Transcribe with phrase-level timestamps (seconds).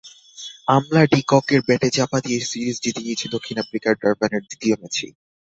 [0.67, 5.13] আমলা-ডি ককের ব্যাটে চাপা দিয়ে সিরিজ জিতে নিয়েছে দক্ষিণ আফ্রিকা ডারবানের দ্বিতীয় ম্যাচেই।